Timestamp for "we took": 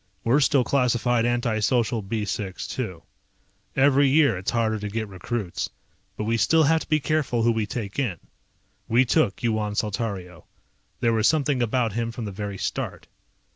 8.87-9.43